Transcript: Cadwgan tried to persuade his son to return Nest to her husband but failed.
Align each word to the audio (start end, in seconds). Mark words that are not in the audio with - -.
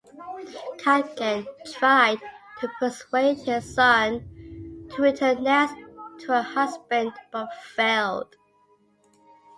Cadwgan 0.79 1.45
tried 1.73 2.19
to 2.59 2.67
persuade 2.79 3.37
his 3.37 3.75
son 3.75 4.87
to 4.95 5.01
return 5.03 5.43
Nest 5.43 5.75
to 6.21 6.27
her 6.33 6.41
husband 6.41 7.13
but 7.31 7.53
failed. 7.75 8.35